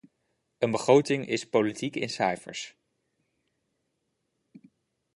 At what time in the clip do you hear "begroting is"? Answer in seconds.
0.71-1.49